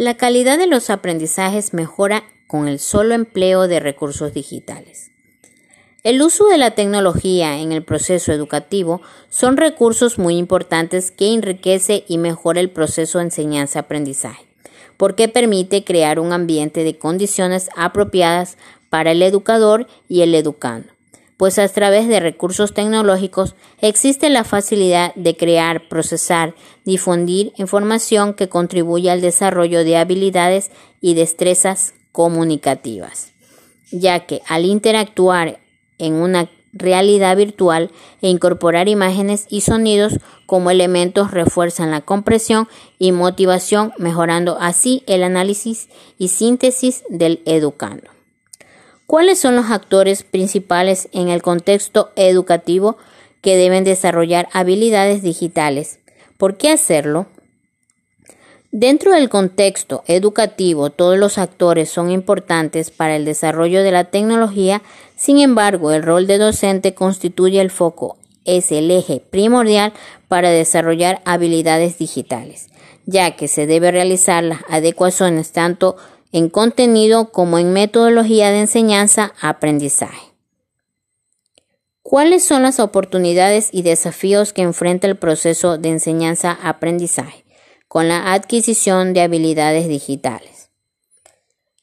[0.00, 5.10] La calidad de los aprendizajes mejora con el solo empleo de recursos digitales.
[6.04, 12.04] El uso de la tecnología en el proceso educativo son recursos muy importantes que enriquece
[12.06, 14.46] y mejora el proceso de enseñanza-aprendizaje,
[14.96, 18.56] porque permite crear un ambiente de condiciones apropiadas
[18.90, 20.92] para el educador y el educando
[21.38, 26.54] pues a través de recursos tecnológicos existe la facilidad de crear, procesar,
[26.84, 33.30] difundir información que contribuye al desarrollo de habilidades y destrezas comunicativas,
[33.92, 35.60] ya que al interactuar
[35.98, 42.66] en una realidad virtual e incorporar imágenes y sonidos como elementos refuerzan la compresión
[42.98, 48.17] y motivación, mejorando así el análisis y síntesis del educando.
[49.08, 52.98] ¿Cuáles son los actores principales en el contexto educativo
[53.40, 55.98] que deben desarrollar habilidades digitales?
[56.36, 57.26] ¿Por qué hacerlo?
[58.70, 64.82] Dentro del contexto educativo, todos los actores son importantes para el desarrollo de la tecnología,
[65.16, 69.94] sin embargo, el rol de docente constituye el foco, es el eje primordial
[70.28, 72.68] para desarrollar habilidades digitales,
[73.06, 75.96] ya que se debe realizar las adecuaciones tanto
[76.32, 80.28] en contenido como en metodología de enseñanza-aprendizaje.
[82.02, 87.44] ¿Cuáles son las oportunidades y desafíos que enfrenta el proceso de enseñanza-aprendizaje
[87.86, 90.70] con la adquisición de habilidades digitales?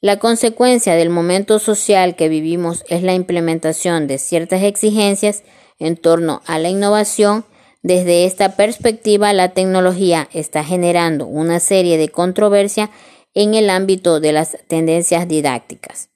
[0.00, 5.44] La consecuencia del momento social que vivimos es la implementación de ciertas exigencias
[5.78, 7.44] en torno a la innovación.
[7.82, 12.90] Desde esta perspectiva, la tecnología está generando una serie de controversias
[13.34, 16.08] en el ámbito de las tendencias didácticas.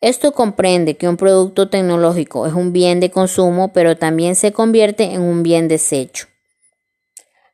[0.00, 5.04] Esto comprende que un producto tecnológico es un bien de consumo, pero también se convierte
[5.12, 6.26] en un bien desecho.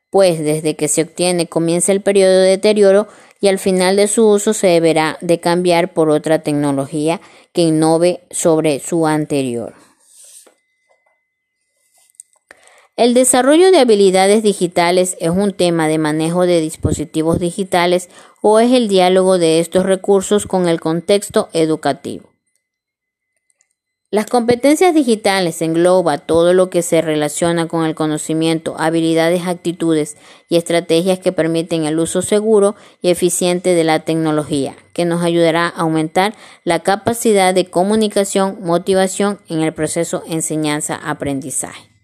[0.09, 3.07] Pues desde que se obtiene comienza el periodo de deterioro
[3.41, 7.19] y al final de su uso se deberá de cambiar por otra tecnología
[7.51, 9.86] que innove sobre su anterior.
[12.97, 18.09] El desarrollo de habilidades digitales es un tema de manejo de dispositivos digitales
[18.41, 22.31] o es el diálogo de estos recursos con el contexto educativo.
[24.09, 30.17] Las competencias digitales engloba todo lo que se relaciona con el conocimiento, habilidades, actitudes
[30.49, 35.67] y estrategias que permiten el uso seguro y eficiente de la tecnología, que nos ayudará
[35.67, 36.33] a aumentar
[36.63, 41.96] la capacidad de comunicación, motivación en el proceso enseñanza-aprendizaje.